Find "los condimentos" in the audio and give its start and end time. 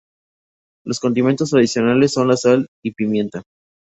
0.83-1.51